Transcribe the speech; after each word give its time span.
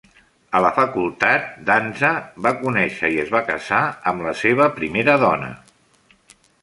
A 0.59 0.59
la 0.65 0.69
facultat, 0.77 1.43
Danza 1.67 2.09
va 2.45 2.53
conèixer 2.61 3.11
i 3.17 3.19
es 3.25 3.29
va 3.35 3.43
casar 3.51 3.83
amb 4.13 4.27
la 4.29 4.35
seva 4.41 4.71
primera 4.81 5.19
dona. 5.27 5.53